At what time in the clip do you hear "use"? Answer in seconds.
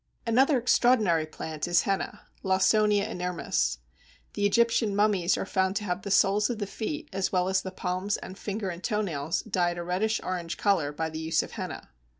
11.19-11.43